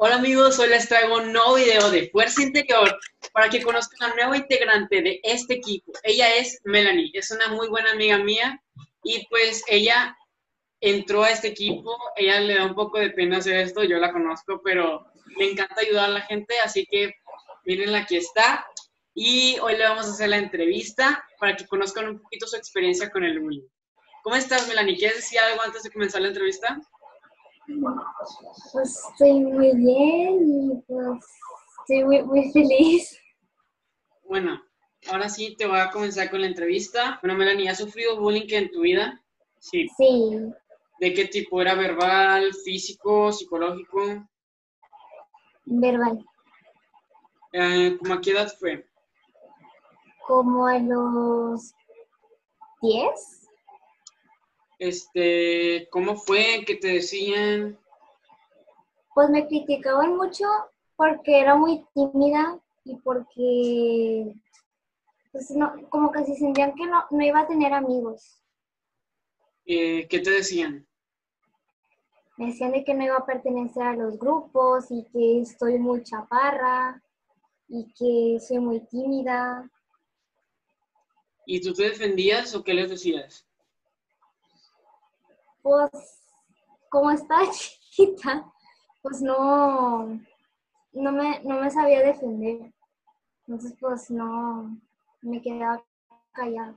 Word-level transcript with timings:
Hola 0.00 0.14
amigos, 0.14 0.60
hoy 0.60 0.68
les 0.68 0.88
traigo 0.88 1.16
un 1.16 1.32
nuevo 1.32 1.56
video 1.56 1.90
de 1.90 2.08
Fuerza 2.10 2.40
Interior 2.40 3.00
para 3.32 3.48
que 3.50 3.60
conozcan 3.60 4.12
a 4.12 4.14
nueva 4.14 4.36
integrante 4.36 5.02
de 5.02 5.18
este 5.24 5.54
equipo. 5.54 5.90
Ella 6.04 6.36
es 6.36 6.60
Melanie, 6.62 7.10
es 7.14 7.32
una 7.32 7.48
muy 7.48 7.66
buena 7.66 7.90
amiga 7.90 8.16
mía 8.16 8.62
y 9.02 9.26
pues 9.26 9.64
ella 9.66 10.16
entró 10.80 11.24
a 11.24 11.30
este 11.30 11.48
equipo, 11.48 11.98
ella 12.14 12.38
le 12.38 12.54
da 12.54 12.66
un 12.66 12.76
poco 12.76 13.00
de 13.00 13.10
pena 13.10 13.38
hacer 13.38 13.56
esto, 13.56 13.82
yo 13.82 13.98
la 13.98 14.12
conozco, 14.12 14.60
pero 14.62 15.04
le 15.36 15.50
encanta 15.50 15.80
ayudar 15.80 16.10
a 16.10 16.12
la 16.12 16.20
gente, 16.20 16.54
así 16.60 16.86
que 16.88 17.16
mirenla, 17.64 17.98
aquí 17.98 18.18
está. 18.18 18.68
Y 19.14 19.58
hoy 19.58 19.76
le 19.76 19.82
vamos 19.82 20.06
a 20.06 20.10
hacer 20.10 20.28
la 20.28 20.38
entrevista 20.38 21.26
para 21.40 21.56
que 21.56 21.66
conozcan 21.66 22.06
un 22.06 22.20
poquito 22.20 22.46
su 22.46 22.54
experiencia 22.54 23.10
con 23.10 23.24
el 23.24 23.40
bullying. 23.40 23.66
¿Cómo 24.22 24.36
estás, 24.36 24.68
Melanie? 24.68 24.96
¿Quieres 24.96 25.16
decir 25.16 25.40
algo 25.40 25.60
antes 25.60 25.82
de 25.82 25.90
comenzar 25.90 26.22
la 26.22 26.28
entrevista? 26.28 26.78
Pues 28.72 29.04
estoy 29.10 29.40
muy 29.40 29.76
bien 29.76 30.72
y 30.72 30.82
pues 30.86 31.24
estoy 31.80 32.04
muy, 32.04 32.22
muy 32.22 32.50
feliz. 32.50 33.20
Bueno, 34.24 34.60
ahora 35.10 35.28
sí 35.28 35.54
te 35.56 35.66
voy 35.66 35.78
a 35.78 35.90
comenzar 35.90 36.30
con 36.30 36.40
la 36.40 36.46
entrevista. 36.46 37.18
Bueno, 37.22 37.36
Melanie, 37.36 37.68
¿has 37.68 37.78
sufrido 37.78 38.18
bullying 38.18 38.46
en 38.48 38.70
tu 38.70 38.80
vida? 38.80 39.22
Sí. 39.58 39.86
Sí. 39.96 40.30
¿De 41.00 41.12
qué 41.12 41.26
tipo? 41.26 41.60
¿Era 41.60 41.74
verbal, 41.74 42.54
físico, 42.54 43.32
psicológico? 43.32 44.26
Verbal. 45.66 46.24
Eh, 47.52 47.96
¿Cómo 47.98 48.14
a 48.14 48.20
qué 48.20 48.30
edad 48.30 48.52
fue? 48.58 48.86
Como 50.26 50.66
a 50.66 50.78
los 50.78 51.74
10. 52.80 53.47
Este, 54.78 55.88
¿cómo 55.90 56.16
fue? 56.16 56.64
¿Qué 56.66 56.76
te 56.76 56.88
decían? 56.88 57.78
Pues 59.14 59.28
me 59.30 59.46
criticaban 59.48 60.16
mucho 60.16 60.44
porque 60.96 61.40
era 61.40 61.56
muy 61.56 61.84
tímida 61.94 62.60
y 62.84 62.96
porque 62.96 64.34
pues 65.32 65.50
no, 65.50 65.72
como 65.90 66.12
que 66.12 66.24
se 66.24 66.36
sentían 66.36 66.74
que 66.74 66.86
no, 66.86 67.04
no 67.10 67.24
iba 67.24 67.40
a 67.40 67.46
tener 67.46 67.72
amigos. 67.72 68.40
Eh, 69.66 70.06
¿Qué 70.08 70.20
te 70.20 70.30
decían? 70.30 70.86
Me 72.36 72.46
decían 72.46 72.70
de 72.70 72.84
que 72.84 72.94
no 72.94 73.04
iba 73.04 73.16
a 73.16 73.26
pertenecer 73.26 73.82
a 73.82 73.96
los 73.96 74.18
grupos 74.18 74.86
y 74.90 75.04
que 75.12 75.40
estoy 75.40 75.78
muy 75.78 76.04
chaparra 76.04 77.02
y 77.68 77.92
que 77.92 78.38
soy 78.40 78.60
muy 78.60 78.80
tímida. 78.86 79.68
¿Y 81.46 81.60
tú 81.60 81.72
te 81.74 81.84
defendías 81.84 82.54
o 82.54 82.62
qué 82.62 82.74
les 82.74 82.90
decías? 82.90 83.47
Pues, 85.68 85.90
como 86.88 87.10
estaba 87.10 87.42
chiquita, 87.52 88.50
pues 89.02 89.20
no, 89.20 90.18
no 90.92 91.12
me, 91.12 91.40
no 91.44 91.60
me 91.60 91.70
sabía 91.70 92.00
defender. 92.00 92.72
Entonces, 93.46 93.74
pues 93.78 94.10
no, 94.10 94.80
me 95.20 95.42
quedaba 95.42 95.84
callada. 96.32 96.74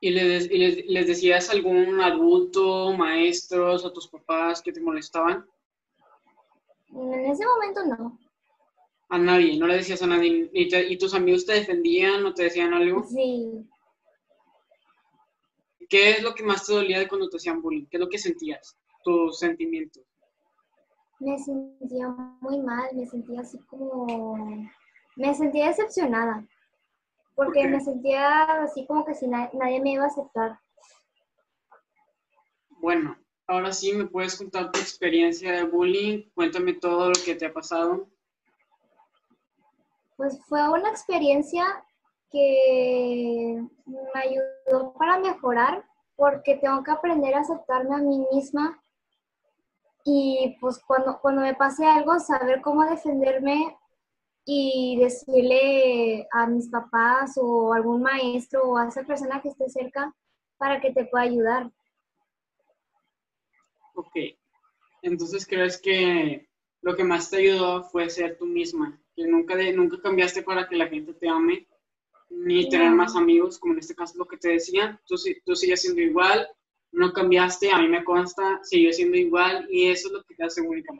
¿Y 0.00 0.10
les, 0.10 0.48
les, 0.48 1.06
decías 1.08 1.48
a 1.48 1.52
algún 1.52 2.00
adulto, 2.00 2.92
maestros, 2.92 3.84
a 3.84 3.92
tus 3.92 4.06
papás 4.06 4.62
que 4.62 4.72
te 4.72 4.80
molestaban? 4.80 5.44
En 6.90 7.26
ese 7.26 7.44
momento 7.44 7.84
no. 7.86 8.18
A 9.08 9.18
nadie, 9.18 9.58
no 9.58 9.66
le 9.66 9.78
decías 9.78 10.02
a 10.02 10.06
nadie. 10.06 10.48
¿Y, 10.52 10.72
¿Y, 10.76 10.96
tus 10.96 11.12
amigos 11.12 11.44
te 11.44 11.54
defendían 11.54 12.24
o 12.24 12.32
te 12.34 12.44
decían 12.44 12.72
algo? 12.72 13.02
Sí. 13.02 13.68
¿Qué 15.88 16.10
es 16.10 16.22
lo 16.22 16.34
que 16.34 16.42
más 16.42 16.66
te 16.66 16.72
dolía 16.72 16.98
de 16.98 17.08
cuando 17.08 17.28
te 17.28 17.36
hacían 17.38 17.62
bullying? 17.62 17.86
¿Qué 17.86 17.96
es 17.96 18.00
lo 18.00 18.08
que 18.08 18.18
sentías? 18.18 18.76
Tus 19.04 19.38
sentimientos. 19.38 20.02
Me 21.20 21.38
sentía 21.38 22.08
muy 22.08 22.60
mal, 22.60 22.88
me 22.94 23.06
sentía 23.06 23.40
así 23.40 23.58
como... 23.68 24.36
Me 25.16 25.34
sentía 25.34 25.68
decepcionada 25.68 26.46
porque 27.38 27.68
me 27.68 27.80
sentía 27.80 28.42
así 28.64 28.84
como 28.84 29.04
que 29.04 29.14
si 29.14 29.28
nadie 29.28 29.80
me 29.80 29.92
iba 29.92 30.02
a 30.02 30.08
aceptar. 30.08 30.58
Bueno, 32.68 33.16
ahora 33.46 33.72
sí 33.72 33.92
me 33.92 34.06
puedes 34.06 34.36
contar 34.36 34.72
tu 34.72 34.80
experiencia 34.80 35.52
de 35.52 35.62
bullying. 35.62 36.28
Cuéntame 36.34 36.72
todo 36.72 37.10
lo 37.10 37.14
que 37.24 37.36
te 37.36 37.46
ha 37.46 37.52
pasado. 37.52 38.08
Pues 40.16 40.36
fue 40.48 40.68
una 40.68 40.90
experiencia 40.90 41.84
que 42.30 43.62
me 43.86 44.20
ayudó 44.20 44.92
para 44.94 45.18
mejorar 45.18 45.84
porque 46.16 46.56
tengo 46.56 46.82
que 46.82 46.90
aprender 46.90 47.34
a 47.34 47.40
aceptarme 47.40 47.94
a 47.94 47.98
mí 47.98 48.26
misma 48.32 48.82
y 50.04 50.56
pues 50.60 50.78
cuando, 50.86 51.20
cuando 51.20 51.42
me 51.42 51.54
pase 51.54 51.86
algo 51.86 52.18
saber 52.18 52.60
cómo 52.60 52.84
defenderme 52.84 53.76
y 54.44 54.98
decirle 54.98 56.26
a 56.32 56.46
mis 56.46 56.68
papás 56.70 57.36
o 57.36 57.72
algún 57.72 58.02
maestro 58.02 58.62
o 58.62 58.78
a 58.78 58.88
esa 58.88 59.02
persona 59.02 59.42
que 59.42 59.50
esté 59.50 59.68
cerca 59.68 60.14
para 60.56 60.80
que 60.80 60.92
te 60.92 61.04
pueda 61.04 61.24
ayudar. 61.24 61.70
Ok, 63.94 64.16
entonces 65.02 65.46
crees 65.46 65.80
que 65.80 66.48
lo 66.80 66.96
que 66.96 67.04
más 67.04 67.28
te 67.28 67.36
ayudó 67.36 67.82
fue 67.84 68.08
ser 68.08 68.38
tú 68.38 68.46
misma, 68.46 68.98
que 69.14 69.26
nunca, 69.26 69.54
nunca 69.74 70.00
cambiaste 70.00 70.42
para 70.42 70.68
que 70.68 70.76
la 70.76 70.88
gente 70.88 71.12
te 71.12 71.28
ame, 71.28 71.66
ni 72.30 72.68
tener 72.68 72.90
más 72.90 73.16
amigos, 73.16 73.58
como 73.58 73.74
en 73.74 73.80
este 73.80 73.94
caso 73.94 74.18
lo 74.18 74.26
que 74.26 74.36
te 74.36 74.50
decían, 74.50 75.00
tú, 75.06 75.16
tú 75.44 75.56
sigues 75.56 75.82
siendo 75.82 76.00
igual, 76.00 76.48
no 76.92 77.12
cambiaste, 77.12 77.70
a 77.70 77.78
mí 77.78 77.88
me 77.88 78.04
consta, 78.04 78.60
sigues 78.62 78.96
siendo 78.96 79.16
igual 79.16 79.66
y 79.70 79.88
eso 79.88 80.08
es 80.08 80.14
lo 80.14 80.24
que 80.24 80.34
te 80.34 80.44
hace 80.44 80.60
única. 80.60 80.92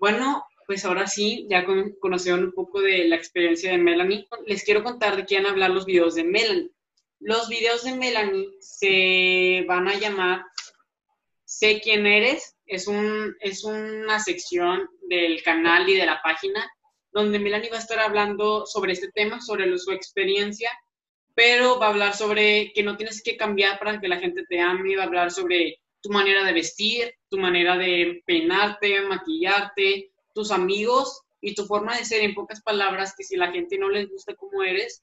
Bueno, 0.00 0.44
pues 0.66 0.84
ahora 0.84 1.06
sí, 1.06 1.46
ya 1.48 1.64
conocieron 2.00 2.44
un 2.44 2.52
poco 2.52 2.80
de 2.80 3.06
la 3.06 3.16
experiencia 3.16 3.70
de 3.70 3.78
Melanie. 3.78 4.26
Les 4.46 4.64
quiero 4.64 4.82
contar 4.82 5.16
de 5.16 5.24
qué 5.24 5.36
van 5.36 5.46
a 5.46 5.50
hablar 5.50 5.70
los 5.70 5.86
videos 5.86 6.14
de 6.14 6.24
Melanie. 6.24 6.70
Los 7.20 7.48
videos 7.48 7.84
de 7.84 7.94
Melanie 7.94 8.48
se 8.60 9.64
van 9.66 9.88
a 9.88 9.94
llamar 9.94 10.44
Sé 11.44 11.80
quién 11.80 12.06
eres. 12.06 12.56
Es, 12.66 12.88
un, 12.88 13.36
es 13.40 13.62
una 13.62 14.18
sección 14.18 14.90
del 15.08 15.42
canal 15.44 15.88
y 15.88 15.94
de 15.94 16.04
la 16.04 16.20
página 16.20 16.68
donde 17.16 17.38
Melanie 17.38 17.70
va 17.70 17.76
a 17.76 17.80
estar 17.80 17.98
hablando 17.98 18.66
sobre 18.66 18.92
este 18.92 19.10
tema, 19.10 19.40
sobre 19.40 19.78
su 19.78 19.90
experiencia, 19.90 20.70
pero 21.34 21.78
va 21.78 21.86
a 21.86 21.88
hablar 21.88 22.14
sobre 22.14 22.72
que 22.74 22.82
no 22.82 22.98
tienes 22.98 23.22
que 23.22 23.38
cambiar 23.38 23.78
para 23.78 23.98
que 23.98 24.06
la 24.06 24.18
gente 24.18 24.44
te 24.46 24.60
ame, 24.60 24.96
va 24.96 25.04
a 25.04 25.06
hablar 25.06 25.30
sobre 25.30 25.80
tu 26.02 26.10
manera 26.10 26.44
de 26.44 26.52
vestir, 26.52 27.14
tu 27.30 27.38
manera 27.38 27.78
de 27.78 28.22
peinarte, 28.26 29.00
maquillarte, 29.00 30.10
tus 30.34 30.50
amigos 30.50 31.22
y 31.40 31.54
tu 31.54 31.64
forma 31.64 31.96
de 31.96 32.04
ser, 32.04 32.22
en 32.22 32.34
pocas 32.34 32.60
palabras, 32.60 33.14
que 33.16 33.24
si 33.24 33.36
la 33.36 33.50
gente 33.50 33.78
no 33.78 33.88
les 33.88 34.10
gusta 34.10 34.34
cómo 34.34 34.62
eres, 34.62 35.02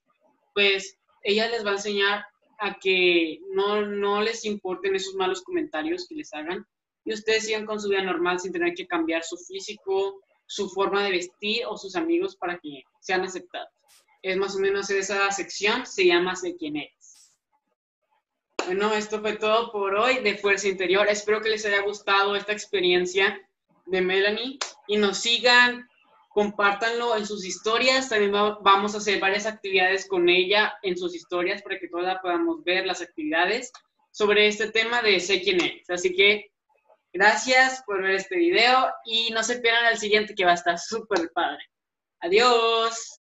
pues 0.54 0.96
ella 1.24 1.50
les 1.50 1.66
va 1.66 1.72
a 1.72 1.78
enseñar 1.82 2.26
a 2.60 2.78
que 2.78 3.40
no, 3.50 3.88
no 3.88 4.22
les 4.22 4.46
importen 4.46 4.96
esos 4.96 5.16
malos 5.16 5.42
comentarios 5.42 6.08
que 6.08 6.14
les 6.14 6.32
hagan 6.32 6.64
y 7.06 7.14
ustedes 7.14 7.46
sigan 7.46 7.66
con 7.66 7.82
su 7.82 7.90
vida 7.90 8.04
normal 8.04 8.40
sin 8.40 8.52
tener 8.52 8.76
que 8.76 8.86
cambiar 8.86 9.24
su 9.24 9.36
físico, 9.36 10.22
su 10.54 10.70
forma 10.70 11.04
de 11.04 11.10
vestir 11.10 11.66
o 11.68 11.76
sus 11.78 11.96
amigos 11.96 12.36
para 12.36 12.60
que 12.60 12.84
sean 13.00 13.24
aceptados. 13.24 13.70
Es 14.22 14.38
más 14.38 14.56
o 14.56 14.60
menos 14.60 14.88
esa 14.92 15.32
sección, 15.32 15.88
se 15.88 16.06
llama 16.06 16.36
Sé 16.36 16.56
quién 16.56 16.78
eres. 16.78 17.34
Bueno, 18.68 18.94
esto 18.94 19.20
fue 19.20 19.34
todo 19.34 19.72
por 19.72 19.96
hoy 19.96 20.20
de 20.20 20.38
Fuerza 20.38 20.68
Interior. 20.68 21.08
Espero 21.08 21.42
que 21.42 21.50
les 21.50 21.66
haya 21.66 21.82
gustado 21.82 22.36
esta 22.36 22.54
experiencia 22.54 23.42
de 23.88 24.02
Melanie 24.02 24.60
y 24.88 24.98
nos 24.98 25.18
sigan, 25.18 25.90
compártanlo 26.30 27.18
en 27.18 27.26
sus 27.26 27.46
historias. 27.46 28.10
También 28.10 28.32
vamos 28.32 28.94
a 28.94 29.00
hacer 29.00 29.20
varias 29.20 29.48
actividades 29.48 30.08
con 30.08 30.30
ella 30.30 30.76
en 30.84 30.96
sus 30.96 31.16
historias 31.16 31.64
para 31.64 31.80
que 31.80 31.88
todas 31.88 32.20
podamos 32.22 32.64
ver 32.64 32.86
las 32.86 33.02
actividades 33.02 33.72
sobre 34.12 34.48
este 34.48 34.70
tema 34.70 35.02
de 35.02 35.20
Sé 35.20 35.42
quién 35.42 35.60
es. 35.62 35.90
Así 35.90 36.16
que 36.16 36.53
Gracias 37.14 37.84
por 37.86 38.02
ver 38.02 38.16
este 38.16 38.38
video 38.38 38.92
y 39.06 39.30
no 39.32 39.44
se 39.44 39.60
pierdan 39.60 39.86
el 39.86 40.00
siguiente 40.00 40.34
que 40.34 40.46
va 40.46 40.52
a 40.52 40.56
estar 40.56 40.80
súper 40.80 41.32
padre. 41.32 41.64
Adiós. 42.22 43.20